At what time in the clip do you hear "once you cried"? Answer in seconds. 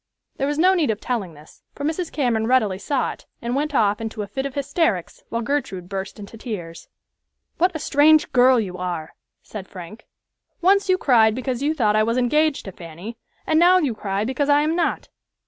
10.59-11.35